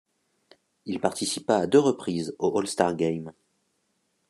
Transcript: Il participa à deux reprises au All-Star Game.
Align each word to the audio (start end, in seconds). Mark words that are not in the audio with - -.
Il 0.87 0.99
participa 0.99 1.57
à 1.57 1.67
deux 1.67 1.77
reprises 1.77 2.35
au 2.39 2.57
All-Star 2.57 2.95
Game. 2.95 3.31